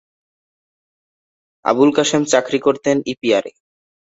[1.65, 3.51] আবুল কাশেম চাকরি করতেন ইপিআরে।